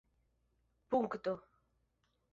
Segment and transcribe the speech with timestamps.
[0.89, 1.33] punkto